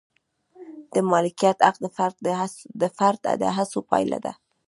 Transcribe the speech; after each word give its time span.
د 0.93 0.95
مالکیت 1.11 1.57
حق 1.67 1.75
د 2.81 2.83
فرد 2.97 3.21
د 3.41 3.43
هڅو 3.57 3.79
پایله 3.89 4.17
ده. 4.25 4.33